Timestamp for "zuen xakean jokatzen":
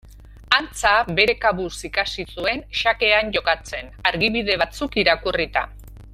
2.37-3.93